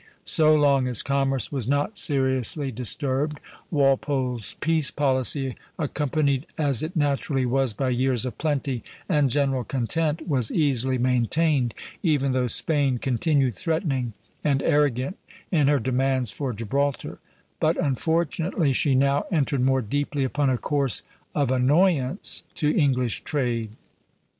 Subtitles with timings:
[0.25, 7.45] So long as commerce was not seriously disturbed, Walpole's peace policy, accompanied as it naturally
[7.45, 13.53] was by years of plenty and general content, was easily maintained, even though Spain continued
[13.53, 15.19] threatening and arrogant
[15.51, 17.19] in her demands for Gibraltar;
[17.59, 21.03] but unfortunately she now entered more deeply upon a course
[21.35, 23.69] of annoyance to English trade.